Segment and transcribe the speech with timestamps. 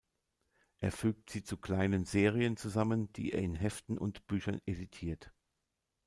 [0.79, 5.31] Er fügt sie zu kleinen Serien zusammen, die er in Heften und Büchern ediert.